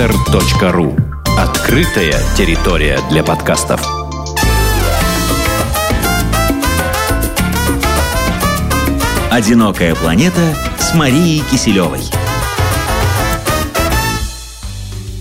[0.00, 0.96] podster.ru
[1.38, 3.86] Открытая территория для подкастов.
[9.30, 12.00] «Одинокая планета» с Марией Киселевой.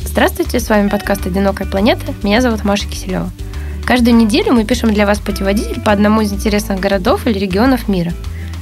[0.05, 2.14] Здравствуйте, с вами подкаст «Одинокая планета».
[2.23, 3.30] Меня зовут Маша Киселева.
[3.86, 8.14] Каждую неделю мы пишем для вас путеводитель по одному из интересных городов или регионов мира.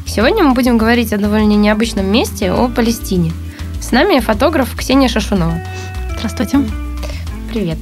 [0.08, 3.34] Сегодня мы будем говорить о довольно необычном месте, о Палестине.
[3.80, 5.62] С нами фотограф Ксения Шашунова.
[6.18, 6.60] Здравствуйте.
[7.50, 7.78] Привет.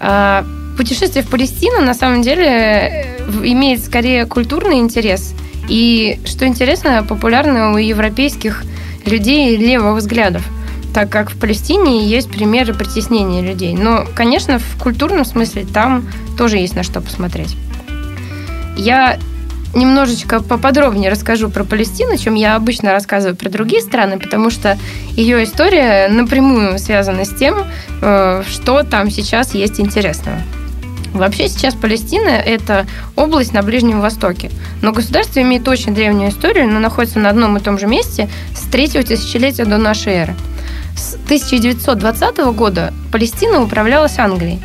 [0.00, 0.44] А,
[0.76, 3.06] путешествие в Палестину на самом деле
[3.44, 5.34] имеет скорее культурный интерес
[5.68, 8.64] и, что интересно, популярно у европейских
[9.06, 10.42] людей левых взглядов–
[10.92, 13.74] так как в Палестине есть примеры притеснения людей.
[13.74, 16.06] Но, конечно, в культурном смысле там
[16.36, 17.56] тоже есть на что посмотреть.
[18.76, 19.18] Я
[19.74, 24.78] немножечко поподробнее расскажу про Палестину, чем я обычно рассказываю про другие страны, потому что
[25.12, 27.64] ее история напрямую связана с тем,
[28.00, 30.38] э, что там сейчас есть интересного.
[31.12, 34.50] Вообще сейчас Палестина– это область на Ближнем Востоке.
[34.80, 38.62] Но государство имеет очень древнюю историю, но находится на одном и том же месте с
[38.62, 40.34] третьего тысячелетия до нашей эры.
[40.96, 44.60] С 1920 года Палестина управлялась Англией.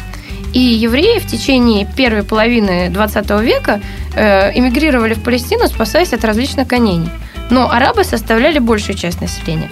[0.53, 3.81] И евреи в течение первой половины 20 века
[4.15, 7.09] э, эмигрировали в Палестину, спасаясь от различных гонений.
[7.49, 9.69] Но арабы составляли большую часть населения.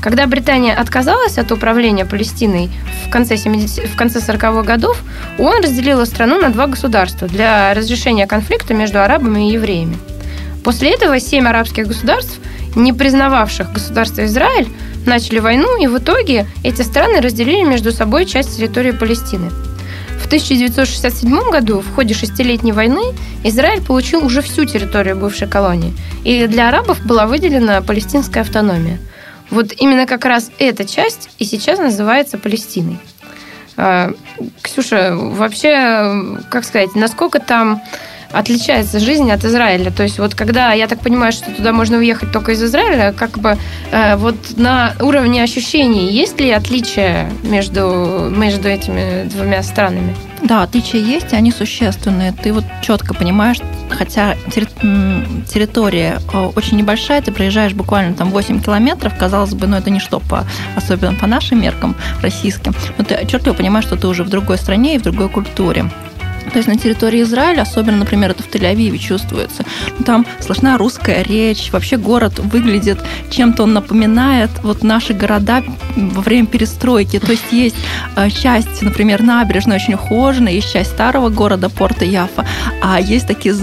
[0.00, 2.70] Когда Британия отказалась от управления Палестиной
[3.06, 5.02] в конце, 70, в конце 40-х годов,
[5.38, 9.96] ООН разделила страну на два государства для разрешения конфликта между арабами и евреями.
[10.62, 12.38] После этого семь арабских государств,
[12.76, 14.68] не признававших государство Израиль,
[15.06, 19.50] начали войну, и в итоге эти страны разделили между собой часть территории Палестины.
[20.26, 26.48] В 1967 году в ходе шестилетней войны Израиль получил уже всю территорию бывшей колонии, и
[26.48, 28.98] для арабов была выделена палестинская автономия.
[29.50, 32.98] Вот именно как раз эта часть и сейчас называется Палестиной.
[33.76, 34.14] А,
[34.62, 37.80] Ксюша, вообще, как сказать, насколько там
[38.32, 39.90] отличается жизнь от Израиля.
[39.90, 43.38] То есть вот когда, я так понимаю, что туда можно уехать только из Израиля, как
[43.38, 43.56] бы
[43.90, 50.14] э, вот на уровне ощущений есть ли отличия между, между этими двумя странами?
[50.42, 52.32] Да, отличия есть, и они существенные.
[52.32, 53.58] Ты вот четко понимаешь,
[53.90, 59.90] хотя территория э, очень небольшая, ты проезжаешь буквально там 8 километров, казалось бы, ну это
[59.90, 60.44] ничто по,
[60.76, 64.96] особенно по нашим меркам российским, но ты отчетливо понимаешь, что ты уже в другой стране
[64.96, 65.90] и в другой культуре.
[66.52, 69.64] То есть на территории Израиля, особенно, например, это в Тель-Авиве чувствуется,
[70.04, 72.98] там слышна русская речь, вообще город выглядит
[73.30, 75.62] чем-то, он напоминает вот наши города
[75.96, 77.18] во время перестройки.
[77.18, 77.76] То есть есть
[78.16, 82.46] э, часть, например, набережной очень ухоженная, есть часть старого города, порта Яфа,
[82.82, 83.54] а есть такие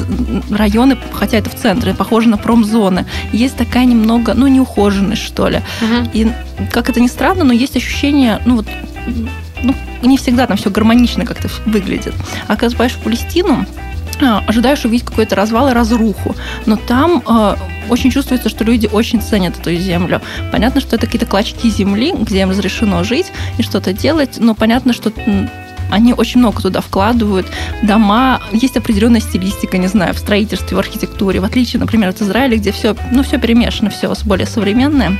[0.49, 3.05] районы, хотя это в центре, похожи на промзоны.
[3.31, 5.61] Есть такая немного, ну, неухоженность, что ли.
[5.81, 6.09] Угу.
[6.13, 6.31] И
[6.71, 8.67] как это ни странно, но есть ощущение, ну, вот
[9.63, 12.13] ну, не всегда там все гармонично как-то выглядит.
[12.47, 13.65] А когда попадаешь в Палестину,
[14.21, 16.35] а, ожидаешь увидеть какой-то развал и разруху.
[16.65, 17.55] Но там э,
[17.89, 20.21] очень чувствуется, что люди очень ценят эту землю.
[20.51, 24.93] Понятно, что это какие-то клочки земли, где им разрешено жить и что-то делать, но понятно,
[24.93, 25.11] что
[25.91, 27.47] они очень много туда вкладывают.
[27.81, 32.57] Дома, есть определенная стилистика, не знаю, в строительстве, в архитектуре, в отличие, например, от Израиля,
[32.57, 35.17] где все, ну, все перемешано, все более современное.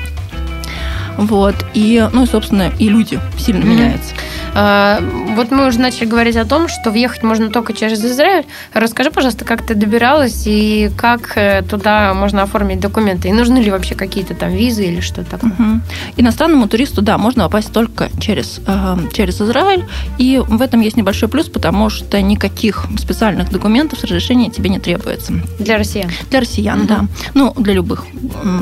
[1.18, 1.56] Вот.
[1.74, 3.68] И, ну и, собственно, и люди сильно mm-hmm.
[3.68, 4.14] меняются.
[4.56, 5.02] А,
[5.36, 8.46] вот мы уже начали говорить о том, что въехать можно только через Израиль.
[8.74, 13.30] Расскажи, пожалуйста, как ты добиралась и как э, туда можно оформить документы?
[13.30, 15.52] И нужны ли вообще какие-то там визы или что такое?
[15.52, 15.82] Угу.
[16.18, 19.86] Иностранному туристу, да, можно попасть только через, э, через Израиль.
[20.18, 24.80] И в этом есть небольшой плюс, потому что никаких специальных документов с разрешения тебе не
[24.80, 25.34] требуется.
[25.60, 26.12] Для россиян?
[26.30, 26.88] Для россиян, угу.
[26.88, 27.06] да.
[27.34, 28.06] Ну, для любых,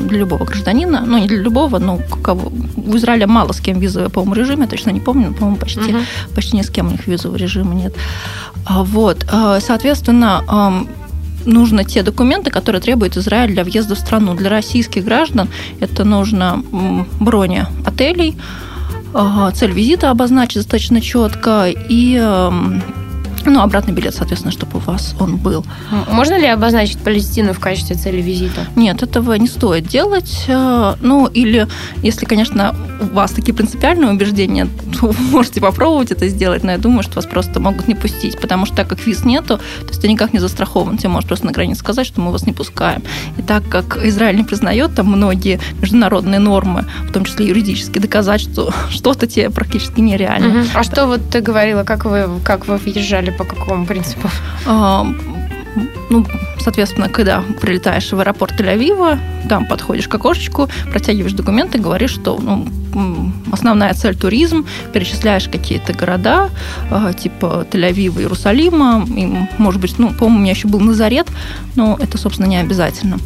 [0.04, 1.04] для любого гражданина.
[1.06, 2.50] Ну, не для любого, но кого.
[2.76, 5.96] В Израиле мало с кем визовый, по-моему, режиме, точно не помню, но, по-моему, почти почти,
[5.96, 6.04] угу.
[6.34, 7.94] почти ни с кем у них визового режима нет.
[8.64, 10.86] А, вот, а, соответственно,
[11.44, 14.34] нужно те документы, которые требует Израиль для въезда в страну.
[14.34, 15.48] Для российских граждан
[15.80, 16.62] это нужно
[17.20, 18.36] броня отелей,
[19.54, 22.16] цель визита обозначить достаточно четко и
[23.50, 25.64] ну, обратный билет, соответственно, чтобы у вас он был.
[26.08, 28.66] Можно ли обозначить Палестину в качестве цели визита?
[28.76, 30.44] Нет, этого не стоит делать.
[30.48, 31.66] Э, ну, или,
[32.02, 34.68] если, конечно, у вас такие принципиальные убеждения,
[35.00, 38.40] то вы можете попробовать это сделать, но я думаю, что вас просто могут не пустить,
[38.40, 40.98] потому что так как виз нету, то есть ты никак не застрахован.
[40.98, 43.02] Тебе может просто на границе сказать, что мы вас не пускаем.
[43.36, 48.40] И так как Израиль не признает там многие международные нормы, в том числе юридически, доказать,
[48.40, 50.60] что что-то тебе практически нереально.
[50.60, 50.68] Угу.
[50.74, 54.28] А что вот ты говорила, как вы, как вы въезжали по какому принципу?
[55.76, 55.80] А,
[56.10, 56.26] ну,
[56.60, 62.66] соответственно, когда прилетаешь в аэропорт Тель-Авива, там подходишь к окошечку, протягиваешь документы, говоришь, что ну,
[63.50, 66.50] основная цель туризм, перечисляешь какие-то города,
[66.90, 69.28] э, типа Тель-Авива, Иерусалима, и,
[69.58, 71.28] может быть, ну, по-моему, у меня еще был Назарет,
[71.74, 73.18] но это, собственно, не обязательно.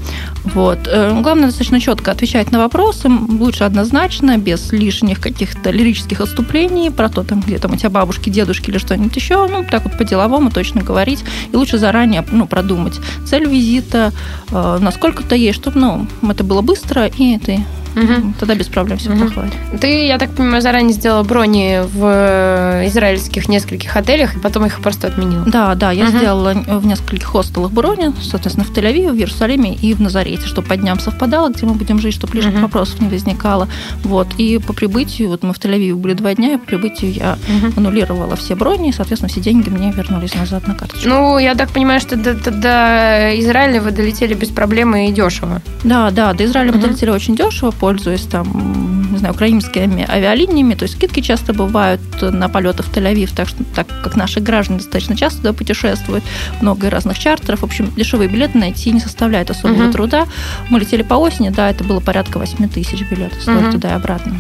[0.45, 0.79] Вот.
[0.87, 7.09] Э, главное достаточно четко отвечать на вопросы, лучше однозначно, без лишних каких-то лирических отступлений про
[7.09, 10.51] то, там, где там у тебя бабушки, дедушки или что-нибудь еще, ну, так вот по-деловому
[10.51, 13.01] точно говорить, и лучше заранее, ну, продумать.
[13.27, 14.13] Цель визита,
[14.51, 17.65] э, насколько-то есть, чтобы, ну, это было быстро, и ты
[17.97, 18.35] Угу.
[18.39, 19.21] Тогда без проблем все угу.
[19.21, 19.53] проходит.
[19.81, 24.81] Ты, я так понимаю, заранее сделала брони в э, израильских нескольких отелях, и потом их
[24.81, 25.45] просто отменила.
[25.47, 26.19] Да, да, я угу.
[26.19, 30.77] сделала в нескольких хостелах брони, соответственно, в Тель-Авиве, в Иерусалиме и в Назарете, чтобы по
[30.77, 32.63] дням совпадало, где мы будем жить, чтобы лишних угу.
[32.63, 33.69] вопросов не возникало.
[34.03, 34.29] Вот.
[34.37, 37.73] И по прибытию, вот мы в Тель-Авиве были два дня, и по прибытию я угу.
[37.77, 41.09] аннулировала все брони, и, соответственно, все деньги мне вернулись назад на карточку.
[41.09, 45.63] Ну, я так понимаю, что до, до, до Израиля вы долетели без проблемы и дешево.
[45.83, 46.79] Да, да, до Израиля угу.
[46.79, 52.01] мы долетели очень дешево, пользуясь там, не знаю, украинскими авиалиниями, то есть скидки часто бывают
[52.21, 56.25] на полеты в Тель-Авив, так, что, так как наши граждане достаточно часто туда путешествуют,
[56.61, 59.93] много разных чартеров, в общем, дешевые билеты найти не составляет особого угу.
[59.93, 60.27] труда.
[60.69, 63.73] Мы летели по осени, да, это было порядка 8 тысяч билетов стоит угу.
[63.75, 64.35] туда и обратно.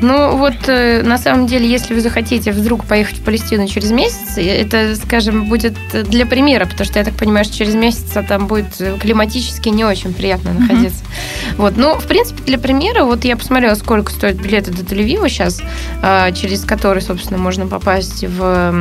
[0.00, 4.36] Ну вот э, на самом деле, если вы захотите вдруг поехать в Палестину через месяц,
[4.36, 8.76] это, скажем, будет для примера, потому что я так понимаю, что через месяц там будет
[9.00, 11.02] климатически не очень приятно находиться.
[11.02, 11.54] Mm-hmm.
[11.56, 15.62] Вот, ну, в принципе, для примера, вот я посмотрела, сколько стоят билеты до Тель-Авива сейчас,
[16.02, 18.74] а, через который, собственно, можно попасть в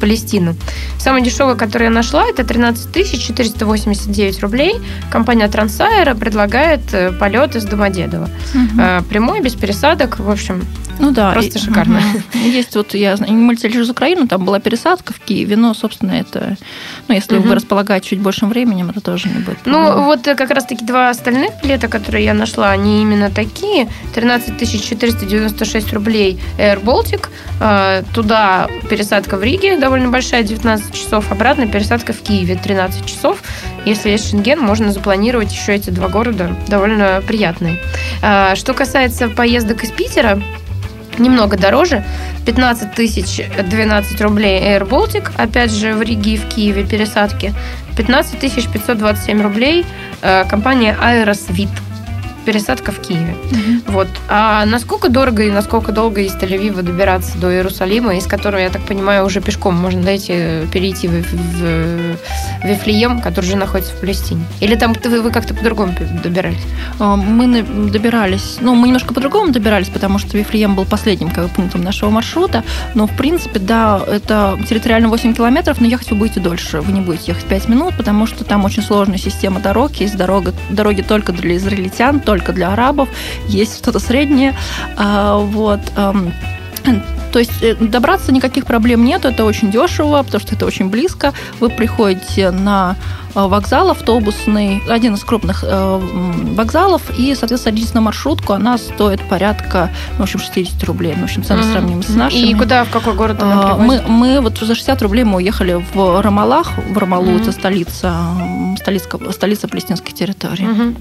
[0.00, 0.54] Палестину.
[0.98, 2.90] Самое дешевое, которое я нашла, это 13
[3.20, 4.80] 489 рублей.
[5.10, 8.30] Компания Трансайра предлагает э, полет из Домодедово.
[8.54, 9.04] Mm-hmm.
[9.08, 10.64] Прямой, без пересадок, в общем,
[11.00, 11.32] ну да.
[11.32, 11.98] Просто и, шикарно.
[11.98, 12.38] Угу.
[12.38, 16.56] Есть вот, я летели через Украину, там была пересадка в Киеве, но, собственно, это,
[17.08, 17.48] ну, если угу.
[17.48, 19.58] вы располагаете чуть большим временем, это тоже не будет.
[19.64, 23.88] Ну, вот э, как раз-таки два остальных билета, которые я нашла, они именно такие.
[24.14, 27.28] 13 496 рублей Air Baltic.
[27.60, 31.32] А, туда пересадка в Риге довольно большая, 19 часов.
[31.32, 33.42] Обратно пересадка в Киеве, 13 часов.
[33.86, 37.78] Если есть шенген, можно запланировать еще эти два города довольно приятные.
[38.22, 40.19] А, что касается поездок из Питера,
[41.18, 42.04] немного дороже.
[42.46, 47.54] 15 тысяч 12 рублей Air Baltic, опять же в Риге и в Киеве пересадки.
[47.96, 49.84] 15 тысяч 527 рублей
[50.22, 51.68] э, компания Aerosvit
[52.44, 53.36] пересадка в Киеве.
[53.50, 53.92] Угу.
[53.92, 54.08] Вот.
[54.28, 58.82] А насколько дорого и насколько долго из Тель-Авива добираться до Иерусалима, из которого, я так
[58.82, 62.16] понимаю, уже пешком можно дойти, перейти в, в,
[62.62, 64.44] в Вифлеем, который же находится в Палестине?
[64.60, 66.62] Или там вы, вы как-то по-другому добирались?
[66.98, 71.50] А, мы добирались, ну, мы немножко по-другому добирались, потому что Вифлеем был последним как бы,
[71.50, 72.64] пунктом нашего маршрута,
[72.94, 77.00] но, в принципе, да, это территориально 8 километров, но ехать вы будете дольше, вы не
[77.00, 81.32] будете ехать 5 минут, потому что там очень сложная система дорог, есть дорога, дороги только
[81.32, 83.08] для израильтян, только для арабов,
[83.48, 84.54] есть что-то среднее.
[84.96, 85.80] А, вот.
[87.32, 91.32] То есть э, добраться никаких проблем нет, это очень дешево, потому что это очень близко.
[91.58, 92.96] Вы приходите на
[93.34, 96.00] вокзал автобусный, один из крупных э,
[96.54, 101.14] вокзалов, и, соответственно, садитесь на маршрутку, она стоит порядка, ну, в общем, 60 рублей.
[101.14, 101.72] Ну, в общем, цены mm-hmm.
[101.72, 102.50] сравнимы с нашими.
[102.50, 105.84] И куда, в какой город она э, мы, мы вот за 60 рублей мы уехали
[105.94, 107.42] в Рамалах, в Рамалу, mm-hmm.
[107.42, 108.14] это столица,
[108.78, 110.66] столица, столица палестинской территории.
[110.66, 110.96] Mm-hmm.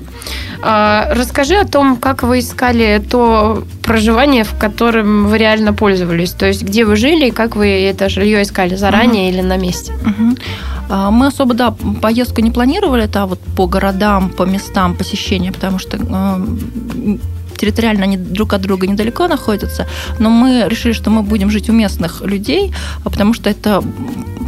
[0.62, 6.46] А, расскажи о том, как вы искали то проживание, в котором вы реально пользовались, то
[6.46, 9.34] есть где вы жили и как вы это жилье искали, заранее mm-hmm.
[9.34, 9.94] или на месте?
[9.94, 10.40] Mm-hmm.
[10.90, 15.98] Мы особо, да, поездку не планировали, это вот по городам, по местам посещения, потому что
[15.98, 17.18] э,
[17.60, 19.88] территориально они друг от друга недалеко находятся,
[20.20, 22.74] но мы решили, что мы будем жить у местных людей,
[23.04, 23.84] потому что это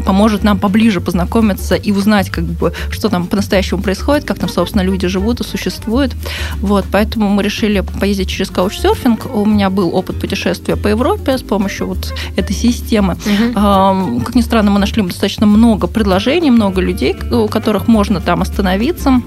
[0.06, 4.82] поможет нам поближе познакомиться и узнать, как бы, что там по-настоящему происходит, как там, собственно,
[4.82, 6.16] люди живут и существуют.
[6.58, 9.34] Вот, поэтому мы решили поездить через каучсерфинг.
[9.34, 13.14] У меня был опыт путешествия по Европе с помощью вот этой системы.
[13.14, 14.22] Угу.
[14.22, 19.22] Как ни странно, мы нашли достаточно много предложений, много людей, у которых можно там остановиться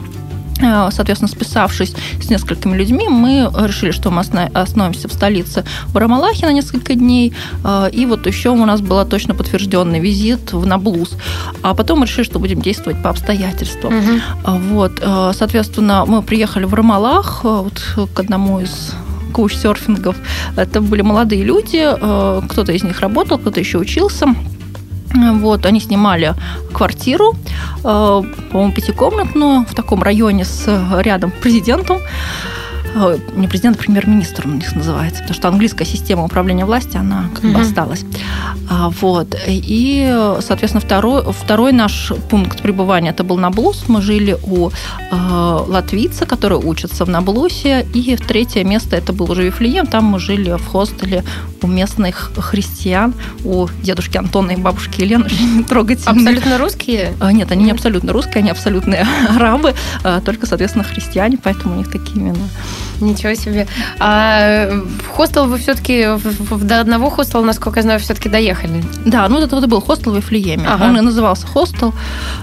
[0.60, 6.94] соответственно, списавшись с несколькими людьми, мы решили, что мы остановимся в столице Барамалахе на несколько
[6.94, 7.34] дней.
[7.64, 11.12] Э, и вот еще у нас был точно подтвержденный визит в Наблус.
[11.62, 13.94] А потом мы решили, что будем действовать по обстоятельствам.
[13.98, 14.58] Угу.
[14.74, 15.02] Вот,
[15.36, 17.82] соответственно, мы приехали в Рамалах вот,
[18.14, 18.92] к одному из
[19.32, 20.16] коуч-серфингов.
[20.56, 21.84] Это были молодые люди,
[22.48, 24.34] кто-то из них работал, кто-то еще учился.
[25.14, 26.34] Вот, они снимали
[26.72, 27.34] квартиру,
[27.84, 30.66] э, по-моему, пятикомнатную в таком районе с
[31.02, 31.98] рядом президентом.
[32.94, 37.28] Э, не президент, а премьер-министр у них называется, потому что английская система управления власти, она
[37.34, 38.04] как бы осталась.
[38.68, 39.34] А, вот.
[39.46, 43.84] И, соответственно, второй, второй наш пункт пребывания это был Наблус.
[43.88, 47.86] Мы жили у э, латвийца, который учится в Наблусе.
[47.94, 49.86] И третье место это был уже Вифлеем.
[49.86, 51.24] Там мы жили в хостеле
[51.62, 55.24] у местных христиан, у дедушки Антона и бабушки Елены.
[55.54, 56.28] Очень трогательные.
[56.28, 57.12] Абсолютно русские?
[57.20, 61.78] А, нет, они не абсолютно русские, они абсолютные арабы, а, только, соответственно, христиане, поэтому у
[61.78, 62.48] них такие имена.
[63.00, 63.66] Ничего себе.
[63.98, 66.08] А в хостел вы все-таки,
[66.50, 68.84] до одного хостела, насколько я знаю, все-таки доехали?
[69.04, 70.66] Да, ну это вот был хостел в Вифлееме.
[70.66, 70.84] Ага.
[70.84, 71.92] Он и назывался хостел,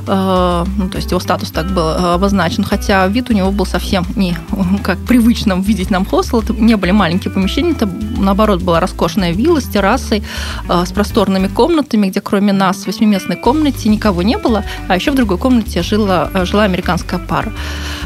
[0.07, 3.65] э, ну, то есть его статус так был э, обозначен, хотя вид у него был
[3.65, 4.37] совсем не
[4.83, 6.41] как привычным видеть нам хостел.
[6.41, 10.23] Это не были маленькие помещения, это, наоборот, была роскошная вилла с террасой,
[10.67, 15.11] э, с просторными комнатами, где кроме нас в восьмиместной комнате никого не было, а еще
[15.11, 17.51] в другой комнате жила, жила американская пара.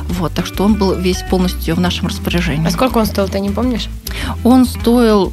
[0.07, 2.34] Вот, так что он был весь полностью в нашем распоряжении.
[2.65, 3.87] А сколько он стоил, ты не помнишь?
[4.43, 5.31] Он стоил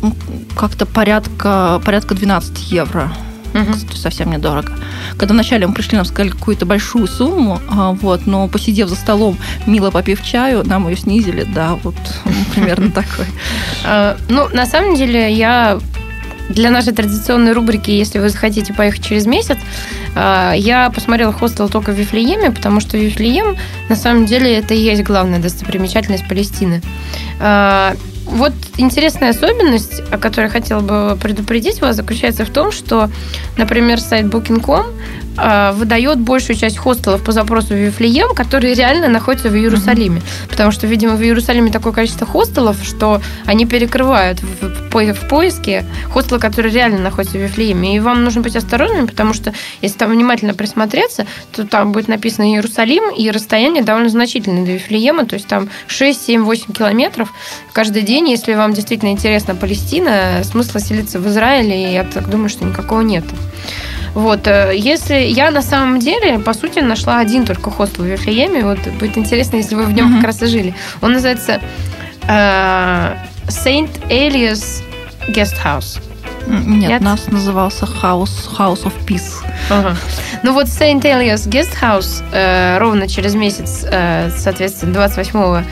[0.57, 3.13] как-то порядка, порядка 12 евро.
[3.55, 3.97] Угу.
[3.97, 4.73] Совсем недорого.
[5.19, 9.37] Когда вначале мы пришли, нам сказали какую-то большую сумму, а, вот, но посидев за столом,
[9.67, 11.95] мило попив чаю, нам ее снизили, да, вот
[12.55, 13.27] примерно такой.
[13.85, 15.79] А, ну, на самом деле, я
[16.53, 19.59] для нашей традиционной рубрики, если вы захотите поехать через месяц,
[20.15, 23.57] а, я посмотрела хостел только в Вифлееме, потому что Вифлеем,
[23.89, 26.83] на самом деле, это и есть главная достопримечательность Палестины.
[27.41, 27.95] А,
[28.27, 33.11] вот интересная особенность, о которой хотела бы предупредить вас, заключается в том, что,
[33.57, 34.87] например, сайт Booking.com
[35.37, 40.21] выдает большую часть хостелов по запросу в Вифлеем, которые реально находятся в Иерусалиме.
[40.21, 40.51] Mm-hmm.
[40.51, 45.85] Потому что, видимо, в Иерусалиме такое количество хостелов, что они перекрывают в, в, в поиске
[46.11, 47.97] хостелы, которые реально находятся в Вифлееме.
[47.97, 52.53] И вам нужно быть осторожными, потому что если там внимательно присмотреться, то там будет написано
[52.53, 57.33] Иерусалим, и расстояние довольно значительное до Вифлеема, то есть там 6, 7, 8 километров
[57.73, 58.29] каждый день.
[58.29, 63.25] Если вам действительно интересна Палестина, смысла селиться в Израиле, я так думаю, что никакого нет.
[64.15, 68.65] Вот, э, если я на самом деле, по сути, нашла один только хостел в Вифлееме,
[68.65, 70.17] вот будет интересно, если вы в нем mm-hmm.
[70.17, 70.75] как раз и жили.
[71.01, 71.61] Он называется
[72.29, 73.17] э,
[73.49, 74.83] Saint Elias
[75.29, 76.12] Guest House.
[76.47, 79.45] Нет, Нет, нас назывался House, House of Peace.
[79.71, 79.97] Ага.
[80.43, 85.65] Ну вот Saint Elias Guest House э, ровно через месяц, э, соответственно, 28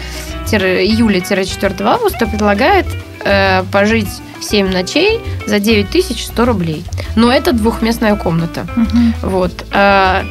[0.53, 2.87] июля-4 августа предлагает
[3.25, 4.09] э, пожить
[4.41, 6.85] 7 ночей за 9100 рублей.
[7.17, 8.67] Но это двухместная комната.
[8.77, 9.31] Угу.
[9.31, 9.65] Вот.
[9.73, 10.23] А,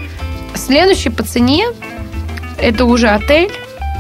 [0.55, 1.67] следующий по цене
[2.57, 3.51] это уже отель,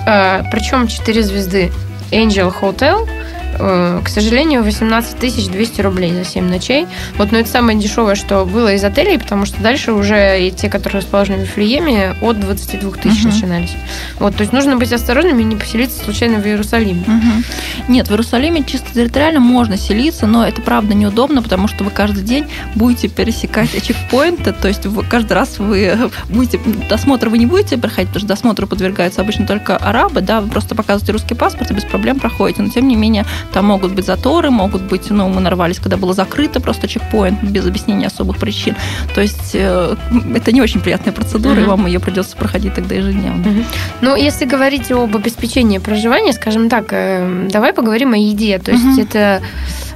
[0.05, 1.71] а, причем 4 звезды
[2.11, 3.07] Angel Hotel–
[3.59, 6.87] Э, к сожалению, 18 200 рублей за 7 ночей.
[7.17, 10.69] Вот, но это самое дешевое, что было из отелей, потому что дальше уже и те,
[10.69, 13.33] которые расположены в Вифлееме, от 22 тысяч угу.
[13.33, 13.75] начинались.
[14.19, 17.01] Вот, то есть нужно быть осторожными и не поселиться случайно в Иерусалиме.
[17.01, 17.89] Угу.
[17.89, 22.23] Нет, в Иерусалиме чисто территориально можно селиться, но это правда неудобно, потому что вы каждый
[22.23, 27.77] день будете пересекать чекпоинты, то есть вы, каждый раз вы будете, досмотр вы не будете
[27.77, 31.73] проходить, потому что досмотру подвергаются обычно только арабы, да, вы просто показываете русский паспорт и
[31.73, 35.41] без проблем проходите, но тем не менее там могут быть заторы, могут быть, ну, мы
[35.41, 38.75] нарвались, когда было закрыто просто чекпоинт без объяснения особых причин.
[39.15, 39.95] То есть э,
[40.35, 41.63] это не очень приятная процедура, uh-huh.
[41.63, 43.43] и вам ее придется проходить тогда ежедневно.
[43.43, 43.65] Uh-huh.
[44.01, 48.59] Ну, если говорить об обеспечении проживания, скажем так, э, давай поговорим о еде.
[48.59, 49.03] То есть uh-huh.
[49.03, 49.41] это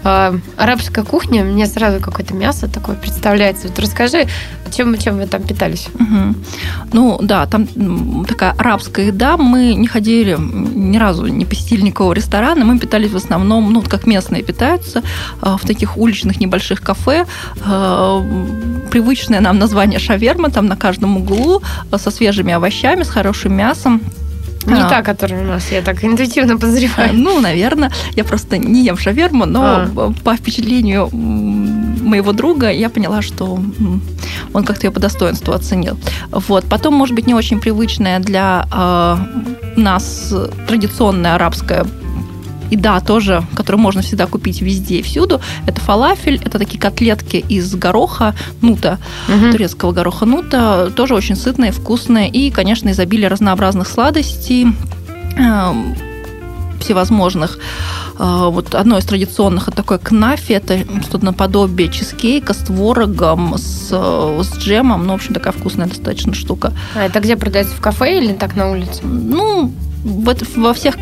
[0.04, 3.68] э, арабская кухня, мне сразу какое-то мясо такое представляется.
[3.68, 4.28] Вот расскажи,
[4.76, 5.88] чем, чем вы там питались?
[5.94, 6.36] Угу.
[6.94, 7.68] Ну, да, там
[8.26, 9.38] такая арабская еда.
[9.38, 12.66] Мы не ходили, ни разу не посетили никакого ресторана.
[12.66, 15.04] Мы питались в основном, ну, как местные питаются,
[15.42, 17.26] э, в таких уличных небольших кафе.
[17.66, 18.22] Э,
[18.92, 21.62] привычное нам название шаверма, там на каждом углу,
[21.98, 24.02] со свежими овощами, с хорошим мясом.
[24.66, 24.90] Не а.
[24.90, 27.14] та, которая у нас, я так интуитивно подозреваю.
[27.14, 27.92] Ну, наверное.
[28.16, 30.14] Я просто не ем шаверму, но а.
[30.24, 33.60] по впечатлению моего друга я поняла, что
[34.54, 35.98] он как-то ее по достоинству оценил.
[36.32, 36.66] Вот.
[36.66, 40.34] Потом, может быть, не очень привычная для э, нас
[40.68, 41.86] традиционная арабская
[42.70, 47.38] и да, тоже, которую можно всегда купить везде и всюду, это фалафель, это такие котлетки
[47.38, 49.52] из гороха, нута, угу.
[49.52, 54.68] турецкого гороха нута, тоже очень сытные, вкусные, и, конечно, изобилие разнообразных сладостей,
[55.38, 55.74] э,
[56.84, 57.60] всевозможных.
[58.20, 63.92] Э, вот одно из традиционных это такое кнафи, это что-то наподобие чизкейка с творогом, с,
[63.92, 66.74] с джемом, ну, в общем, такая вкусная достаточно штука.
[66.96, 69.02] А это где продается, в кафе или так на улице?
[69.04, 69.72] Ну,
[70.04, 70.96] вот во всех,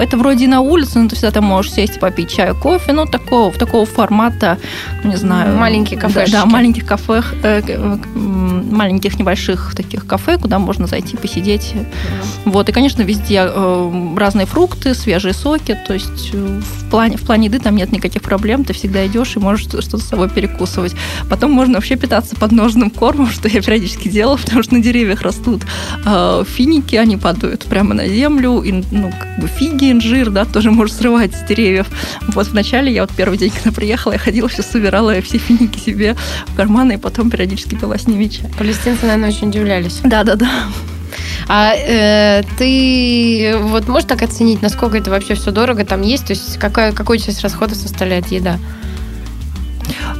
[0.00, 3.52] это вроде на улице, но ты всегда там можешь сесть, попить чай, кофе, ну, такого,
[3.52, 4.58] такого формата,
[5.02, 5.56] не знаю.
[5.56, 6.30] Маленькие кафешки.
[6.30, 11.72] Да, да маленьких кафе, э, маленьких небольших таких кафе, куда можно зайти, посидеть.
[11.74, 12.50] Mm.
[12.50, 17.22] Вот, и, конечно, везде э, разные фрукты, свежие соки, то есть э, в плане, в
[17.22, 20.94] плане еды там нет никаких проблем, ты всегда идешь и можешь что-то с собой перекусывать.
[21.28, 25.62] Потом можно вообще питаться подножным кормом, что я периодически делала, потому что на деревьях растут
[26.06, 30.70] э, финики, они падают прямо на землю, и, ну, как бы фиги, инжир, да, тоже
[30.70, 31.86] можешь срывать с деревьев.
[32.28, 36.16] Вот вначале я вот первый день, когда приехала, я ходила, все собирала все финики себе
[36.46, 38.50] в карманы, и потом периодически пила с ними чай.
[38.58, 40.00] Палестинцы, наверное, очень удивлялись.
[40.04, 40.48] Да-да-да.
[41.48, 46.26] А э, ты вот можешь так оценить, насколько это вообще все дорого там есть?
[46.26, 48.58] То есть какая, какую часть расходов составляет еда?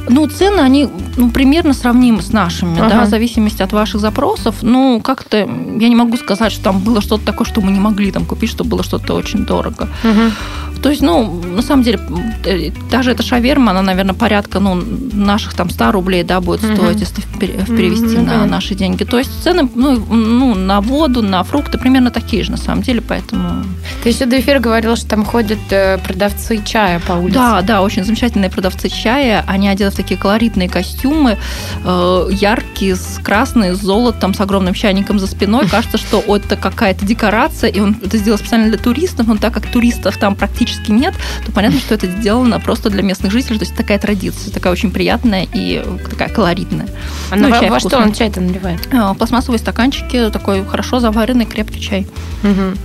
[0.07, 2.89] Ну, цены, они ну, примерно сравнимы с нашими, ага.
[2.89, 4.55] да, в зависимости от ваших запросов.
[4.61, 8.11] Ну, как-то я не могу сказать, что там было что-то такое, что мы не могли
[8.11, 9.89] там купить, что было что-то очень дорого.
[10.03, 10.81] Угу.
[10.81, 11.99] То есть, ну, на самом деле,
[12.45, 14.75] э, даже эта шаверма, она, наверное, порядка, ну,
[15.13, 16.75] наших там 100 рублей, да, будет угу.
[16.75, 18.25] стоить, если перевести угу.
[18.25, 19.03] на наши деньги.
[19.03, 23.01] То есть цены, ну, ну, на воду, на фрукты примерно такие же, на самом деле,
[23.01, 23.63] поэтому...
[24.03, 27.35] Ты еще до эфира говорила, что там ходят э, продавцы чая по улице.
[27.35, 29.43] Да, да, очень замечательные продавцы чая.
[29.47, 31.37] Они одеты такие колоритные костюмы,
[31.83, 35.67] э, яркие, с красные, с золотом, с огромным чайником за спиной.
[35.67, 39.67] Кажется, что это какая-то декорация, и он это сделал специально для туристов, но так как
[39.67, 41.13] туристов там практически нет,
[41.45, 43.59] то понятно, что это сделано просто для местных жителей.
[43.59, 46.87] То есть такая традиция, такая очень приятная и такая колоритная.
[47.31, 48.87] А ну, во, во что он чай-то наливает?
[48.91, 52.07] Э, пластмассовые стаканчики, такой хорошо заваренный крепкий чай.
[52.43, 52.77] Угу.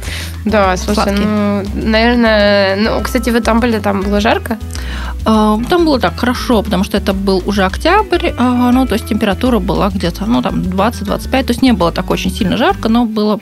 [0.46, 4.58] Да, слушай, ну, наверное, ну, кстати, вы там были, там было жарко?
[5.26, 9.06] Э, там было так хорошо, потому что это был уже октябрь, э, ну, то есть
[9.06, 13.06] температура была где-то, ну, там 20-25, то есть не было так очень сильно жарко, но
[13.06, 13.40] было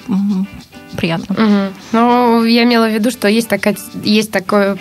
[0.97, 1.35] приятно.
[1.35, 1.75] Угу.
[1.93, 4.79] Ну, я имела в виду, что есть, такая, есть такое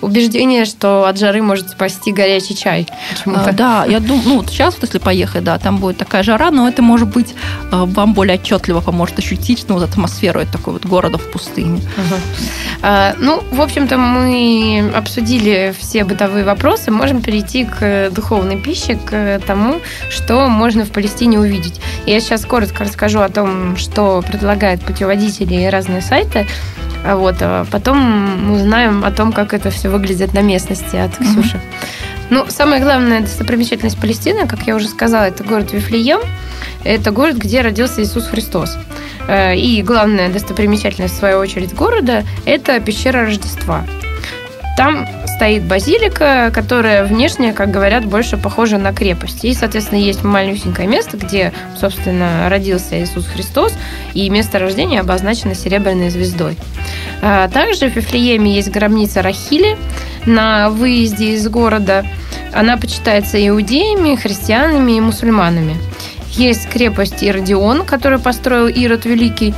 [0.00, 2.86] убеждение, что от жары может спасти горячий чай.
[3.26, 6.50] А, да, я думаю, ну, вот сейчас, вот, если поехать, да, там будет такая жара,
[6.50, 7.34] но это, может быть,
[7.72, 11.78] э, вам более отчетливо поможет ощутить, ну, вот атмосферу такой вот города в пустыне.
[11.78, 12.14] Угу.
[12.82, 19.40] А, ну, в общем-то, мы обсудили все бытовые вопросы, можем перейти к духовной пище, к
[19.46, 21.80] тому, что можно в Палестине увидеть.
[22.06, 26.46] Я сейчас коротко расскажу о том, что предлагает путеводители и разные сайты.
[27.04, 31.16] А вот, а потом мы узнаем о том, как это все выглядит на местности от
[31.16, 31.56] Ксюши.
[31.56, 32.28] Mm-hmm.
[32.30, 36.20] Ну, самая главная достопримечательность Палестины, как я уже сказала, это город Вифлеем.
[36.84, 38.76] Это город, где родился Иисус Христос.
[39.26, 43.84] Э, и главная достопримечательность, в свою очередь, города– это пещера Рождества.
[44.78, 49.44] Там стоит базилика, которая внешне, как говорят, больше похожа на крепость.
[49.44, 53.72] И, соответственно, есть малюсенькое место, где, собственно, родился Иисус Христос,
[54.14, 56.56] и место рождения обозначено серебряной звездой.
[57.22, 59.76] А также в Вифлееме есть гробница Рахили
[60.26, 62.06] на выезде из города.
[62.54, 65.76] Она почитается иудеями, христианами и мусульманами.
[66.30, 69.54] Есть крепость Иродион, которую построил Ирод Великий,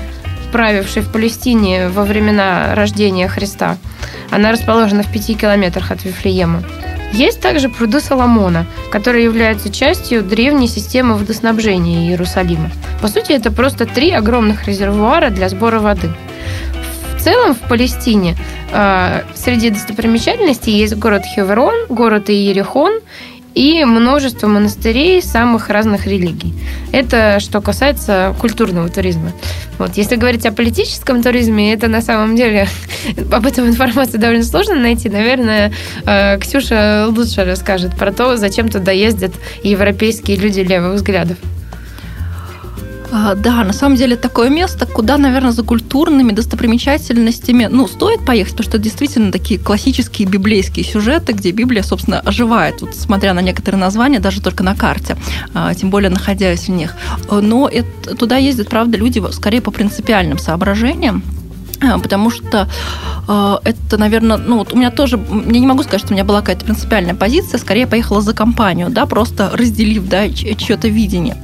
[0.51, 3.77] правивший в Палестине во времена рождения Христа–
[4.31, 6.63] она расположена в пяти километрах от Вифлеема.
[7.13, 12.71] Есть также пруды Соломона, которые являются частью древней системы водоснабжения Иерусалима.
[13.03, 16.09] По сути, это просто три огромных резервуара для сбора воды.
[17.17, 18.37] В целом в Палестине
[18.73, 23.01] э, среди достопримечательностей есть город Хеверон, город Иерихон
[23.55, 26.55] и множество монастырей самых разных религий.
[26.93, 29.33] Это что касается культурного туризма.
[29.79, 29.97] Вот.
[29.97, 32.69] Если говорить о политическом туризме, это на самом деле
[33.33, 35.09] об этом информацию довольно сложно найти.
[35.09, 35.73] Наверное,
[36.05, 39.33] э, Ксюша лучше расскажет про то, зачем туда ездят
[39.63, 41.39] европейские люди левых взглядов.
[43.13, 48.53] А, да, на самом деле такое место, куда, наверное, за культурными достопримечательностями, ну, стоит поехать,
[48.53, 53.81] потому что действительно такие классические библейские сюжеты, где Библия, собственно, оживает, вот, смотря на некоторые
[53.81, 55.17] названия, даже только на карте,
[55.55, 56.95] а, тем более находясь в них.
[57.31, 61.23] Но это, туда ездят, правда, люди скорее по принципиальным соображениям,
[61.83, 62.69] а, потому что
[63.27, 66.25] э, это, наверное, ну вот у меня тоже, я не могу сказать, что у меня
[66.25, 71.37] была какая-то принципиальная позиция, скорее поехала за компанию, да, просто разделив, да, чье-то видение.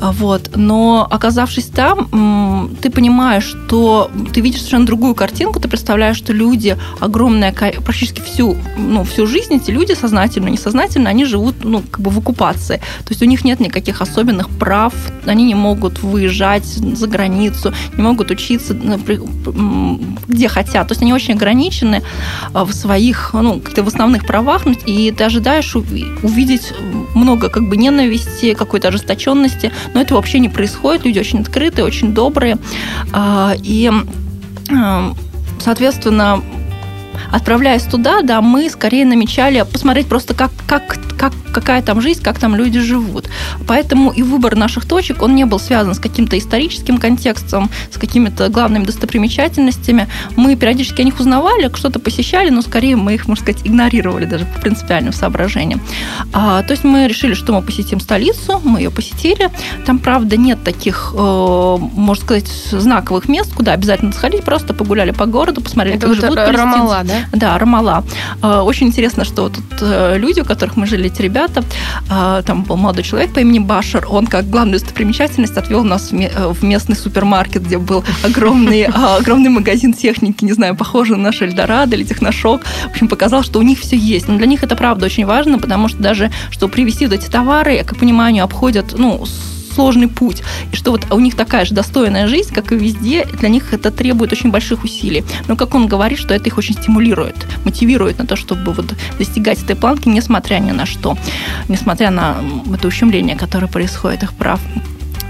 [0.00, 0.50] Вот.
[0.56, 6.76] Но оказавшись там, ты понимаешь, что ты видишь совершенно другую картинку, ты представляешь, что люди,
[7.00, 12.10] огромная, практически всю, ну, всю жизнь эти люди, сознательно, несознательно, они живут ну, как бы
[12.10, 12.76] в оккупации.
[12.76, 14.94] То есть у них нет никаких особенных прав,
[15.26, 18.74] они не могут выезжать за границу, не могут учиться
[20.28, 20.88] где хотят.
[20.88, 22.02] То есть они очень ограничены
[22.52, 26.72] а, в своих, ну, как-то в основных правах, и ты ожидаешь увидеть
[27.14, 31.04] много как бы ненависти, какой-то ожесточенности, но это вообще не происходит.
[31.04, 32.58] Люди очень открытые, очень добрые.
[33.12, 33.90] А, и
[34.70, 35.12] э,
[35.58, 36.42] соответственно,
[37.30, 42.38] отправляясь туда, да, мы скорее намечали посмотреть просто, как, как, как, какая там жизнь, как
[42.38, 43.28] там люди живут.
[43.66, 48.48] Поэтому и выбор наших точек, он не был связан с каким-то историческим контекстом, с какими-то
[48.48, 50.08] главными достопримечательностями.
[50.36, 54.46] Мы периодически о них узнавали, что-то посещали, но скорее мы их, можно сказать, игнорировали даже
[54.46, 55.82] по принципиальным соображениям.
[56.32, 59.50] А, то есть мы решили, что мы посетим столицу, мы ее посетили.
[59.84, 65.26] Там, правда, нет таких, э, можно сказать, знаковых мест, куда обязательно сходить, просто погуляли по
[65.26, 67.14] городу, посмотрели, Это как вот живут Рамала, да?
[67.32, 68.04] да, Рамала.
[68.42, 71.64] Э, Очень интересно, что тут э, люди, у которых мы жили, эти ребята,
[72.10, 76.14] э, там был молодой человек по имени Башер, он как главную достопримечательность отвел нас в
[76.14, 81.42] э, местный супермаркет, где был огромный, э, огромный магазин техники, не знаю, похожий на наш
[81.42, 82.62] Эльдорадо или Техношок.
[82.64, 84.28] В общем, показал, что у них все есть.
[84.28, 87.74] Но для них это правда очень важно, потому что даже, чтобы привезти вот эти товары,
[87.74, 89.24] я, как пониманию, обходят, ну,
[89.74, 90.42] сложный путь.
[90.72, 93.90] И что вот у них такая же достойная жизнь, как и везде, для них это
[93.90, 95.24] требует очень больших усилий.
[95.48, 99.62] Но как он говорит, что это их очень стимулирует, мотивирует на то, чтобы вот достигать
[99.62, 101.16] этой планки, несмотря ни на что,
[101.68, 102.36] несмотря на
[102.72, 104.60] это ущемление, которое происходит их прав.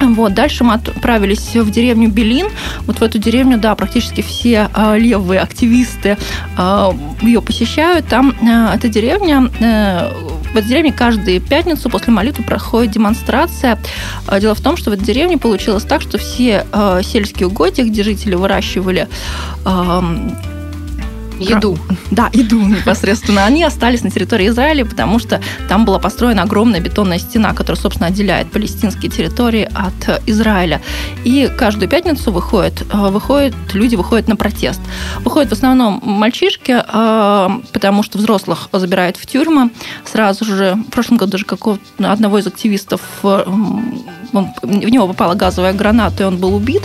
[0.01, 2.49] Вот, дальше мы отправились в деревню Белин.
[2.87, 6.17] Вот в эту деревню, да, практически все э, левые активисты
[6.57, 8.07] э, ее посещают.
[8.07, 10.11] Там э, эта деревня, э,
[10.53, 13.79] в этой деревне каждую пятницу после молитвы проходит демонстрация.
[14.29, 17.85] Э, Дело в том, что в этой деревне получилось так, что все э, сельские угодья,
[17.85, 19.09] где жители выращивали
[21.41, 21.79] Еду.
[22.11, 23.45] да, еду непосредственно.
[23.45, 28.09] Они остались на территории Израиля, потому что там была построена огромная бетонная стена, которая, собственно,
[28.09, 30.81] отделяет палестинские территории от э, Израиля.
[31.25, 34.81] И каждую пятницу выходят, э, выходят, люди выходят на протест.
[35.21, 39.71] Выходят в основном мальчишки, э, потому что взрослых забирают в тюрьмы.
[40.05, 43.01] Сразу же, в прошлом году даже какого одного из активистов
[44.33, 46.83] он- в него попала газовая граната, и он был убит.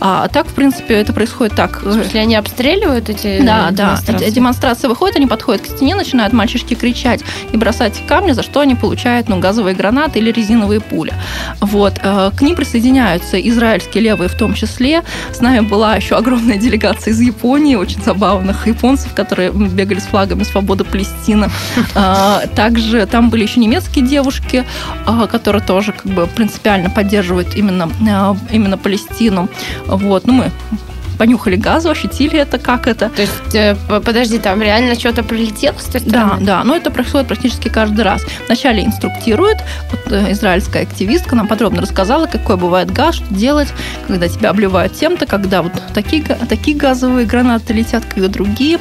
[0.00, 1.82] А так, в принципе, это происходит так.
[1.84, 3.98] Если они обстреливают эти да, да.
[4.30, 4.88] демонстрации?
[4.88, 7.20] Выходит, они подходят к стене, начинают мальчишки кричать
[7.52, 11.12] и бросать камни, за что они получают ну, газовые гранаты или резиновые пули.
[11.60, 11.94] Вот.
[12.02, 15.02] э, К ним присоединяются израильские левые в том числе.
[15.32, 20.42] С нами была еще огромная делегация из Японии, очень забавных японцев, которые бегали с флагами
[20.42, 21.50] «Свобода Палестина».
[21.94, 24.64] А, Также там были еще немецкие девушки,
[25.06, 29.48] а, которые тоже как бы принципиально поддерживают именно, а, именно Палестину.
[29.86, 30.26] Вот.
[30.26, 30.52] Ну, мы
[31.18, 33.08] понюхали газу, ощутили это, как это.
[33.10, 36.46] То есть, э, подожди, там реально что-то прилетело с той Да, стороны?
[36.46, 38.22] да, но это происходит практически каждый раз.
[38.46, 39.58] Вначале инструктирует,
[39.90, 43.68] вот э, израильская активистка нам подробно рассказала, какой бывает газ, что делать,
[44.06, 48.78] когда тебя обливают тем-то, когда вот такие, такие газовые гранаты летят, когда другие.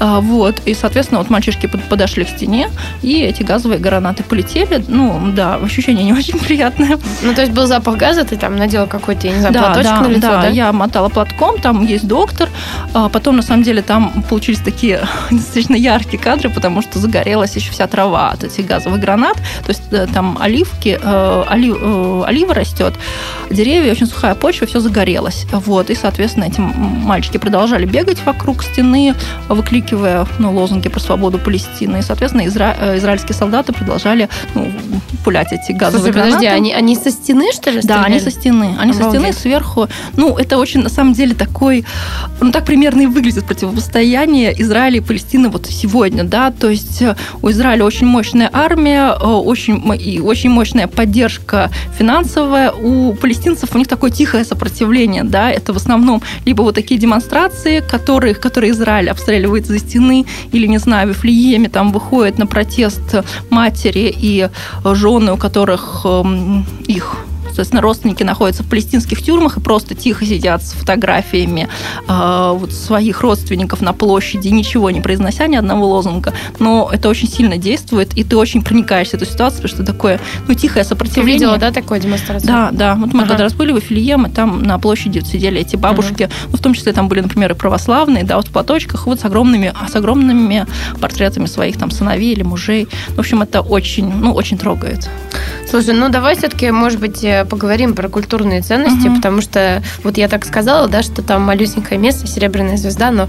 [0.00, 2.68] А, Вот, и, соответственно, вот мальчишки под- подошли к стене,
[3.02, 4.82] и эти газовые гранаты полетели.
[4.88, 6.98] Ну, да, ощущение не очень приятное.
[7.22, 9.90] Ну, то есть был запах газа, ты там надела какой-то, я не знаю, Да, платочек
[9.90, 10.48] да, на лицо, да, да?
[10.48, 12.48] я мотала платком, там есть доктор.
[12.94, 15.00] А Потом, на самом деле, там получились такие
[15.32, 19.36] достаточно яркие кадры, потому что загорелась еще вся трава от этих газовых гранат.
[19.64, 22.94] То есть э, там оливки, э, э, олива растет,
[23.50, 25.46] деревья, очень сухая почва, все загорелось.
[25.52, 29.14] Вот, и, соответственно, эти мальчики продолжали бегать вокруг стены,
[29.48, 31.98] выкликивая ну, лозунги про свободу Палестины.
[31.98, 34.70] И, соответственно, изра- э, израильские солдаты продолжали ну,
[35.24, 36.56] пулять эти газовые Слушай, подожди, гранаты.
[36.56, 38.34] они, они со стены, что ли, Да, они стреляли?
[38.34, 38.76] со стены.
[38.78, 39.38] Они со стены Обалдеть.
[39.38, 39.88] сверху.
[40.16, 41.84] Ну, это очень, на самом деле, такой...
[42.40, 46.50] Ну, так примерно и выглядит противостояние Израиля и Палестины вот сегодня, да.
[46.50, 52.72] То есть э, у Израиля очень мощная армия, э, очень, и очень мощная поддержка финансовая.
[52.72, 55.50] У палестинцев у них такое тихое сопротивление, да.
[55.50, 60.78] Это в основном либо вот такие демонстрации, которые, которые Израиль обстреливает за стены, или, не
[60.78, 63.14] знаю, в Вифлееме там выходят на протест
[63.50, 64.48] матери и
[64.84, 67.16] э, жены, у которых эм, их
[67.56, 71.68] соответственно, родственники находятся в палестинских тюрьмах и просто тихо сидят с фотографиями
[72.06, 76.34] э, вот своих родственников на площади, ничего не произнося ни одного лозунга.
[76.58, 80.20] Но это очень сильно действует, и ты очень проникаешься в эту ситуацию, потому что такое,
[80.46, 81.34] ну, тихое Ты сопротивление.
[81.34, 82.46] видела, да, такую демонстрацию?
[82.46, 82.94] Да, да.
[82.94, 83.28] Вот мы Ага.
[83.30, 86.60] когда раз были в Эфилием, и там на площади вот сидели эти бабушки, ну, в
[86.60, 89.96] том числе там были, например, и православные, да, вот в платочках, вот с огромными, с
[89.96, 90.66] огромными
[91.00, 92.86] портретами своих там сыновей или мужей.
[93.16, 95.08] В общем, это очень, ну, очень трогает.
[95.68, 99.16] Слушай, ну давай все-таки, может быть, э, поговорим про культурные ценности, Мгм.
[99.16, 103.28] потому что вот я так сказала, да, что там малюсенькое место, серебряная звезда, но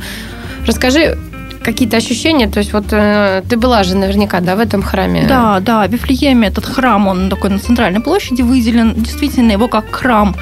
[0.65, 1.17] расскажи
[1.63, 5.25] какие-то ощущения, то есть вот э, ты была же наверняка, да, в этом храме?
[5.27, 8.93] Да, да, в Вифлееме этот храм, он такой на центральной площади выделен.
[8.95, 10.33] Действительно, его как храм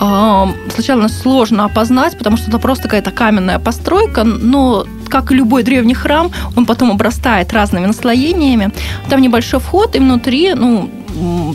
[0.00, 5.64] э, сначала сложно опознать, потому что это просто какая-то каменная постройка, но как и любой
[5.64, 8.70] древний храм, он потом обрастает разными наслоениями.
[9.08, 10.88] Там небольшой вход, и внутри, ну,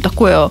[0.03, 0.49] такое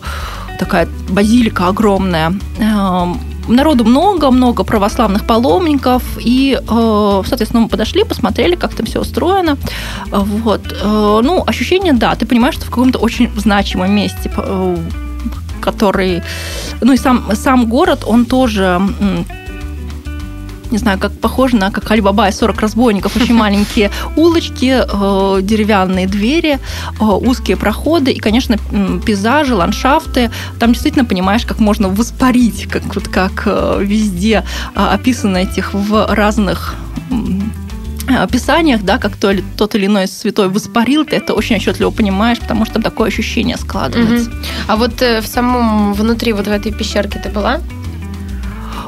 [0.65, 2.33] такая базилика огромная.
[2.61, 9.57] Эм, народу много, много православных паломников, и, соответственно, мы подошли, посмотрели, как там все устроено.
[10.11, 10.61] Вот.
[10.85, 14.31] Ну, ощущение, да, ты понимаешь, что в каком-то очень значимом месте
[15.63, 16.23] который...
[16.81, 18.81] Ну и сам, сам город, он тоже
[20.73, 23.17] не знаю, как похоже на как Алибаба и 40 разбойников.
[23.17, 26.59] Очень маленькие улочки, э, деревянные двери,
[27.01, 28.59] э, узкие проходы и, конечно,
[29.07, 30.31] пейзажи, ландшафты.
[30.59, 36.75] Там действительно понимаешь, как можно воспарить, как, вот, как э, везде описано этих в разных
[38.09, 42.67] описаниях, да, как то, тот или иной святой воспарил, ты это очень отчетливо понимаешь, потому
[42.67, 44.31] что такое ощущение складывается.
[44.31, 44.39] Угу.
[44.69, 47.61] А вот в самом внутри вот в этой пещерке ты была?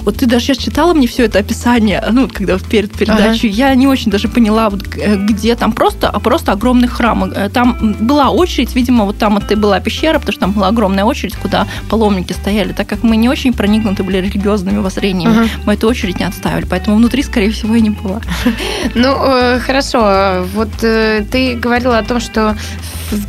[0.05, 3.57] Вот ты даже сейчас читала мне все это описание, ну, когда перед передачей, ага.
[3.57, 7.25] я не очень даже поняла, вот, э, где там просто, а просто огромный храм.
[7.25, 11.05] Э, там была очередь, видимо, вот там это была пещера, потому что там была огромная
[11.05, 12.73] очередь, куда паломники стояли.
[12.73, 15.49] Так как мы не очень проникнуты были религиозными воззрениями, ага.
[15.67, 18.21] мы эту очередь не отставили, поэтому внутри, скорее всего, и не было.
[18.95, 20.45] Ну, э, хорошо.
[20.55, 22.57] Вот ты говорила о том, что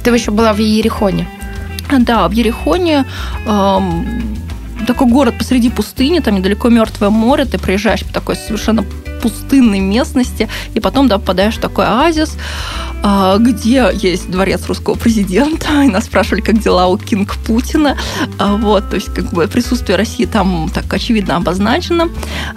[0.03, 1.27] ты еще была в Ерехоне.
[1.99, 3.05] Да, в Ерехоне
[3.45, 4.05] эм,
[4.85, 8.83] такой город посреди пустыни, там недалеко Мертвое море, ты приезжаешь по такой совершенно
[9.21, 12.37] пустынной местности, и потом да, попадаешь в такой оазис,
[13.01, 17.97] а, где есть дворец русского президента, и нас спрашивали, как дела у Кинг Путина.
[18.37, 22.09] А, вот, то есть как бы присутствие России там так очевидно обозначено.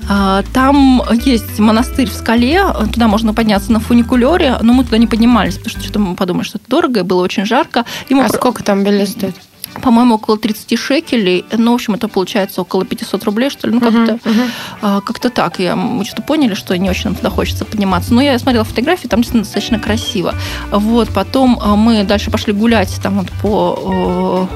[0.08, 2.62] А, там есть монастырь в скале,
[2.92, 6.44] туда можно подняться на фуникулере, но мы туда не поднимались, потому что что-то мы подумали,
[6.44, 7.84] что это дорого, и было очень жарко.
[8.08, 8.36] И мы а про...
[8.36, 9.34] сколько там билет стоит?
[9.82, 11.44] По-моему, около 30 шекелей.
[11.52, 13.74] Ну, в общем, это получается около 500 рублей, что ли.
[13.74, 14.50] Ну, как-то, uh-huh,
[14.82, 15.02] uh-huh.
[15.02, 15.58] как-то так.
[15.58, 18.14] Я, мы что-то поняли, что не очень нам туда хочется подниматься.
[18.14, 20.34] Но я смотрела фотографии, там действительно достаточно красиво.
[20.70, 24.48] Вот, потом а, мы дальше пошли гулять там вот по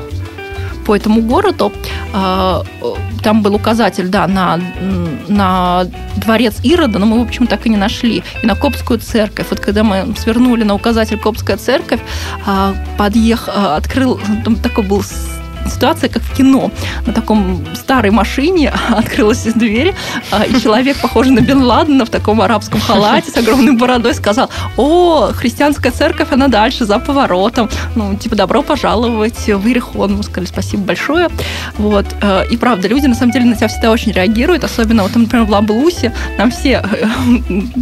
[0.85, 1.73] по этому городу.
[2.13, 2.63] А,
[3.23, 4.61] там был указатель, да, на,
[5.29, 8.23] на дворец Ирода, но мы, в общем, так и не нашли.
[8.43, 9.47] И на Копскую церковь.
[9.51, 12.01] Вот когда мы свернули на указатель Копская церковь,
[12.47, 15.03] а, подъех, а, открыл, там такой был
[15.71, 16.71] ситуация, как в кино.
[17.07, 19.95] На таком старой машине открылась дверь,
[20.31, 24.51] а, и человек, похожий на Бен Ладена в таком арабском халате с огромной бородой, сказал,
[24.77, 27.69] о, христианская церковь, она дальше, за поворотом.
[27.97, 30.17] Ну, типа, добро пожаловать в Иерихон.
[30.17, 31.29] Мы сказали, спасибо большое.
[31.79, 32.07] Вот.
[32.21, 35.45] Э, и правда, люди, на самом деле, на тебя всегда очень реагируют, особенно, вот, например,
[35.47, 37.07] в Ламбулусе нам все э,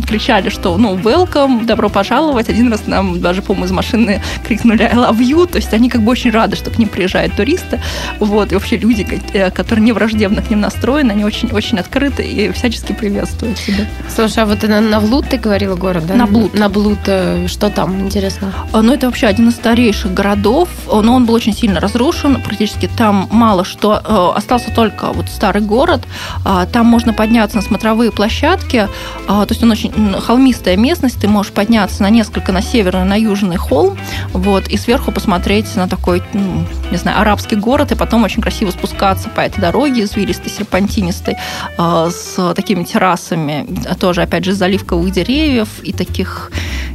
[0.08, 2.48] кричали, что, ну, welcome, добро пожаловать.
[2.48, 6.02] Один раз нам даже, по-моему, из машины крикнули I love you, то есть они как
[6.02, 7.80] бы очень рады, что к ним приезжают туристы, место.
[8.18, 12.52] Вот, и вообще люди, э, которые не враждебно к ним настроены, они очень-очень открыты и
[12.52, 13.86] всячески приветствуют себя.
[14.14, 16.14] Слушай, а вот на Навлут ты говорила город, да?
[16.14, 16.54] Наблуд.
[16.54, 18.52] Наблуд, э, что там, интересно?
[18.72, 22.90] А, ну, это вообще один из старейших городов, но он был очень сильно разрушен, практически
[22.96, 26.02] там мало что, э, остался только вот старый город,
[26.44, 28.88] а, там можно подняться на смотровые площадки,
[29.28, 33.14] а, то есть он очень холмистая местность, ты можешь подняться на несколько, на северный, на
[33.14, 33.96] южный холм,
[34.32, 38.70] вот, и сверху посмотреть на такой, ну, не знаю, арабский город, и потом очень красиво
[38.70, 41.36] спускаться по этой дороге извилистой, серпантинистой,
[41.78, 43.66] а, с такими террасами,
[44.00, 46.50] тоже, опять же, заливковых деревьев и таких,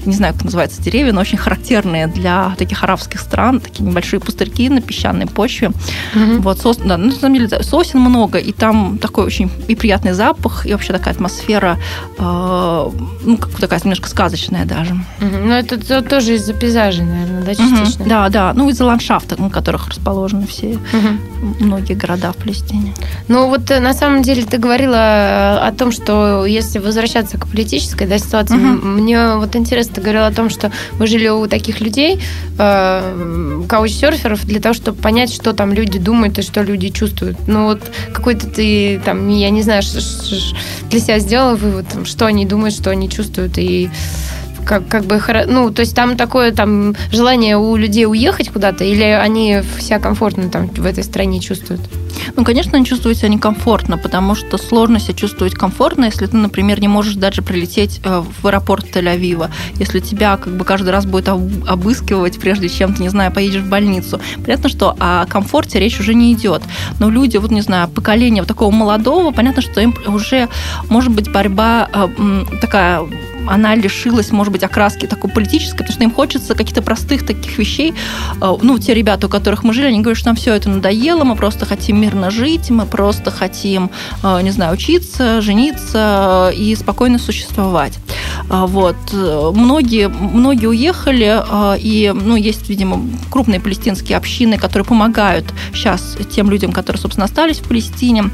[0.06, 4.70] не знаю, как называется деревья, но очень характерные для таких арабских стран, такие небольшие пустырьки
[4.70, 5.72] на песчаной почве.
[6.14, 6.40] Mm-hmm.
[6.40, 10.14] Вот, сос, да, ну, на самом деле, сосен много, и там такой очень и приятный
[10.14, 11.78] запах, и вообще такая атмосфера,
[12.18, 12.90] э,
[13.24, 14.94] ну, как такая немножко сказочная даже.
[14.94, 15.44] Mm-hmm.
[15.46, 18.04] Ну, это, это тоже из-за пейзажей, наверное, да, частично?
[18.04, 18.10] Mm-hmm.
[18.10, 21.56] Да, да, ну, из-за ландшафта, на которых расположены все угу.
[21.60, 22.94] многие города в Палестине.
[23.28, 27.48] Ну вот э, на самом деле ты говорила э, о том, что если возвращаться к
[27.48, 28.88] политической да, ситуации, угу.
[28.88, 32.20] мне вот интересно, ты говорила о том, что вы жили у таких людей,
[32.58, 37.38] э, каучсерферов, для того, чтобы понять, что там люди думают и что люди чувствуют.
[37.48, 37.82] Ну вот
[38.14, 39.82] какой-то ты там, я не знаю,
[40.90, 43.90] для себя сделала вывод, что они думают, что они чувствуют и
[44.66, 49.04] как, как бы, ну, то есть там такое там желание у людей уехать куда-то, или
[49.04, 51.82] они себя комфортно там в этой стране чувствуют?
[52.36, 56.82] Ну, конечно, они чувствуют себя некомфортно, потому что сложно себя чувствовать комфортно, если ты, например,
[56.82, 61.28] не можешь даже прилететь э, в аэропорт Тель-Авива, если тебя как бы каждый раз будет
[61.28, 64.20] обыскивать, прежде чем ты, не знаю, поедешь в больницу.
[64.38, 66.64] Понятно, что о комфорте речь уже не идет.
[67.00, 70.50] Но люди, вот, не знаю, поколение вот такого молодого, понятно, что им уже,
[70.90, 73.02] может быть, борьба э, такая
[73.48, 77.94] она лишилась, может быть, окраски такой политической, потому что им хочется каких-то простых таких вещей.
[78.42, 81.24] Э, ну, те ребята, у которых мы жили, они говорят, что нам все это надоело,
[81.24, 83.90] мы просто хотим мирно жить, мы просто хотим,
[84.24, 88.00] э, не знаю, учиться, жениться и спокойно существовать.
[88.50, 88.96] Э, вот.
[89.14, 91.44] Многие, многие уехали,
[91.80, 97.60] и ну, есть, видимо, крупные палестинские общины, которые помогают сейчас тем людям, которые, собственно, остались
[97.60, 98.26] в Палестине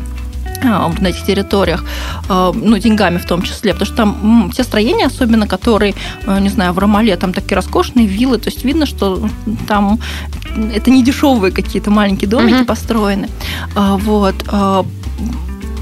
[0.63, 1.84] на этих территориях,
[2.30, 5.93] ну, деньгами в том числе, потому что там те строения, особенно которые,
[6.28, 9.30] не знаю, в Ромале, там такие роскошные виллы, то есть видно, что
[9.67, 10.00] там
[10.74, 12.65] это не дешевые какие-то маленькие домики uh-huh.
[12.65, 13.30] построены.
[13.76, 14.36] Вот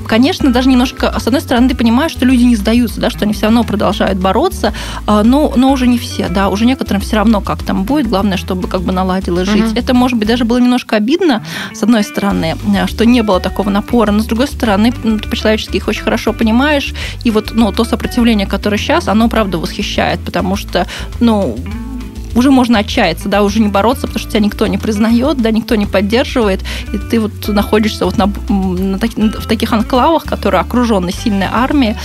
[0.09, 3.33] конечно, даже немножко, с одной стороны, ты понимаешь, что люди не сдаются, да, что они
[3.33, 4.73] все равно продолжают бороться,
[5.05, 8.35] а, но, но уже не все, да, уже некоторым все равно как там будет, главное,
[8.37, 9.71] чтобы как бы наладилось жить.
[9.71, 9.79] Угу.
[9.79, 11.43] Это, может быть, даже было немножко обидно,
[11.73, 15.29] с одной стороны, э, что не было такого напора, но с другой стороны, ну, ты
[15.29, 16.93] по-человечески их очень хорошо понимаешь,
[17.23, 20.87] и вот, ну, то сопротивление, которое сейчас, оно, правда, восхищает, потому что,
[21.19, 21.55] ну,
[22.35, 25.75] уже можно отчаяться, да, уже не бороться, потому что тебя никто не признает, да, никто
[25.75, 26.61] не поддерживает,
[26.93, 31.95] и ты вот находишься вот на, на, в таких анклавах, которые окружены сильной армией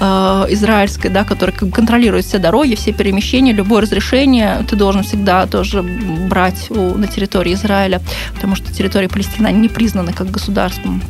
[0.00, 0.04] э,
[0.50, 5.46] израильской, да, которая как бы контролирует все дороги, все перемещения, любое разрешение ты должен всегда
[5.46, 8.00] тоже брать у, на территории Израиля,
[8.34, 11.02] потому что территория Палестины не признаны как государством.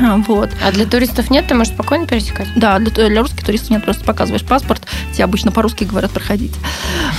[0.00, 0.50] А, вот.
[0.64, 2.48] А для туристов нет, ты можешь спокойно пересекать?
[2.56, 6.54] Да, для, для русских туристов нет, просто показываешь паспорт, тебе обычно по-русски говорят проходить.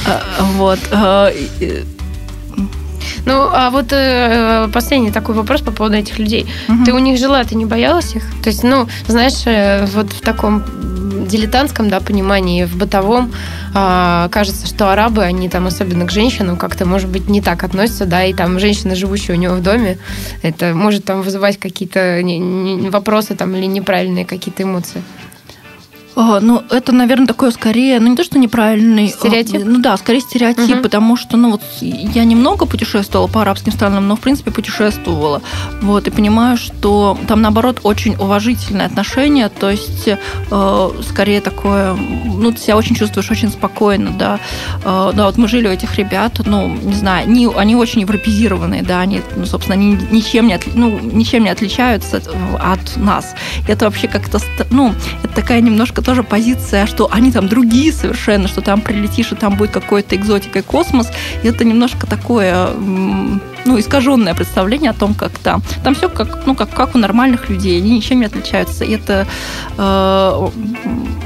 [0.06, 0.22] А,
[0.58, 0.80] вот.
[0.92, 1.32] А,
[3.26, 6.46] ну, а вот э, последний такой вопрос по поводу этих людей.
[6.70, 6.86] Угу.
[6.86, 8.24] Ты у них жила, ты не боялась их?
[8.44, 10.64] То есть, ну, знаешь, э, вот в таком
[11.28, 13.32] дилетантском да, понимании, в бытовом
[13.74, 18.06] э, кажется, что арабы, они там, особенно к женщинам, как-то, может быть, не так относятся,
[18.06, 19.98] да, и там женщина, живущая у него в доме,
[20.42, 22.22] это может там вызывать какие-то
[22.90, 25.02] вопросы там или неправильные какие-то эмоции.
[26.16, 29.08] А, ну, это, наверное, такое скорее, ну, не то, что неправильный...
[29.08, 29.62] А, стереотип?
[29.66, 30.84] Ну, да, скорее стереотип, угу.
[30.84, 35.42] потому что, ну, вот я немного путешествовала по арабским странам, но, в принципе, путешествовала.
[35.82, 42.52] Вот, и понимаю, что там, наоборот, очень уважительное отношение, то есть, э, скорее такое, ну,
[42.52, 44.40] ты себя очень чувствуешь очень спокойно, да.
[44.86, 48.84] Э, да, вот мы жили у этих ребят, ну, не знаю, они, они очень европезированные,
[48.84, 52.22] да, они, ну, собственно, они ничем не, от, ну, ничем не отличаются
[52.60, 53.36] от нас.
[53.68, 58.48] И это вообще как-то, ну, это такая немножко тоже позиция, что они там другие совершенно,
[58.48, 61.10] что там прилетишь, и там будет какой-то экзотика и космос.
[61.44, 62.70] И это немножко такое,
[63.66, 65.64] ну, искаженное представление о том, как там.
[65.84, 68.84] Там все как, ну, как, как у нормальных людей, они ничем не отличаются.
[68.86, 69.26] И это,
[69.78, 70.50] э,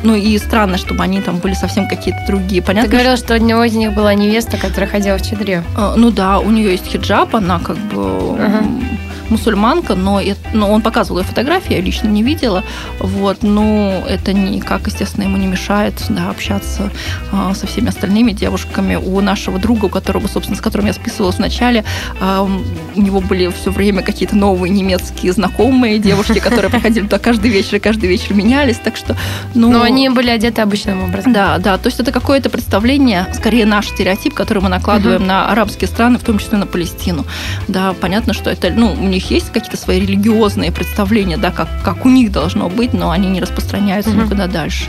[0.03, 2.61] ну, и странно, чтобы они там были совсем какие-то другие.
[2.61, 3.25] Понятно, Ты говорила, что...
[3.25, 5.63] что у одного из них была невеста, которая ходила в чедре.
[5.77, 8.01] Э, ну да, у нее есть хиджаб, она как бы...
[8.01, 12.63] Uh-huh мусульманка, но, это, но он показывал ее фотографии, я лично не видела.
[12.99, 16.91] Вот, но это никак, естественно, ему не мешает да, общаться
[17.31, 18.95] а, со всеми остальными девушками.
[18.95, 21.83] У нашего друга, у которого, собственно, с которым я списывалась вначале,
[22.19, 22.47] а,
[22.95, 27.77] у него были все время какие-то новые немецкие знакомые девушки, которые приходили туда каждый вечер,
[27.77, 29.15] и каждый вечер менялись, так что...
[29.53, 31.33] Ну, но они были одеты обычным образом.
[31.33, 35.87] Да, да, то есть это какое-то представление, скорее наш стереотип, который мы накладываем на арабские
[35.87, 37.25] страны, в том числе на Палестину.
[37.67, 42.05] Да, понятно, что это, ну, у них есть какие-то свои религиозные представления, да, как, как
[42.05, 44.21] у них должно быть, но они не распространяются угу.
[44.21, 44.85] никуда дальше.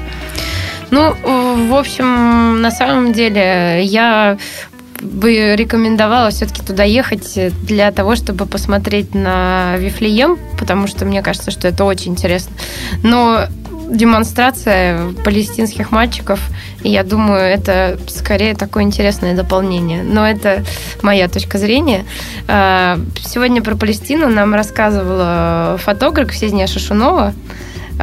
[0.90, 1.14] Ну,
[1.68, 4.38] в общем, на самом деле, я
[5.00, 11.50] бы рекомендовала все-таки туда ехать для того, чтобы посмотреть на Вифлеем, потому что мне кажется,
[11.50, 12.52] что это очень интересно.
[13.02, 13.46] Но
[13.90, 16.40] демонстрация палестинских мальчиков,
[16.82, 20.02] и я думаю, это скорее такое интересное дополнение.
[20.02, 20.64] Но это
[21.02, 22.04] моя точка зрения.
[22.48, 27.34] А, сегодня про Палестину нам рассказывала фотограф Сезня Шашунова.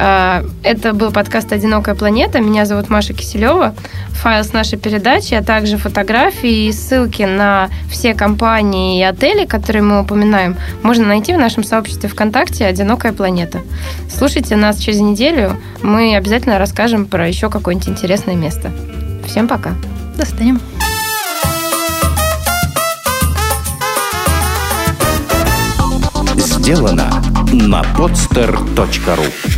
[0.00, 2.38] А, это был подкаст «Одинокая планета».
[2.38, 3.74] Меня зовут Маша Киселева.
[4.10, 9.82] Файл с нашей передачи, а также фотографии и ссылки на все компании и отели, которые
[9.82, 13.60] мы упоминаем, можно найти в нашем сообществе ВКонтакте «Одинокая планета».
[14.08, 15.56] Слушайте нас через неделю.
[15.82, 18.70] Мы обязательно расскажем про еще какое-нибудь интересное место.
[19.26, 19.72] Всем пока.
[20.16, 20.60] До свидания.
[26.36, 27.20] Сделано
[27.52, 29.57] на podster.ru